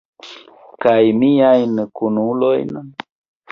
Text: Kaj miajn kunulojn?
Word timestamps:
Kaj 0.85 0.95
miajn 1.19 1.73
kunulojn? 2.01 2.71